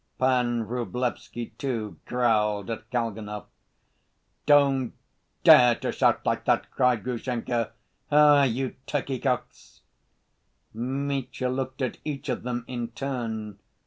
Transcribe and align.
Pan 0.17 0.65
Vrublevsky, 0.65 1.51
too, 1.59 1.99
growled 2.07 2.71
at 2.71 2.89
Kalganov. 2.89 3.45
"Don't 4.47 4.93
dare 5.43 5.75
to 5.75 5.91
shout 5.91 6.25
like 6.25 6.45
that," 6.45 6.71
cried 6.71 7.03
Grushenka. 7.03 7.73
"Ah, 8.11 8.41
you 8.43 8.73
turkey‐cocks!" 8.87 9.81
Mitya 10.73 11.49
looked 11.49 11.83
at 11.83 11.99
each 12.03 12.29
of 12.29 12.41
them 12.41 12.65
in 12.67 12.87
turn. 12.87 13.59